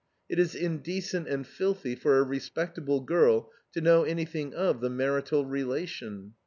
It 0.27 0.39
is 0.39 0.55
indecent 0.55 1.27
and 1.27 1.45
filthy 1.45 1.93
for 1.93 2.17
a 2.17 2.23
respectable 2.23 3.01
girl 3.01 3.51
to 3.73 3.81
know 3.81 4.03
anything 4.03 4.51
of 4.51 4.81
the 4.81 4.89
marital 4.89 5.45
relation. 5.45 6.33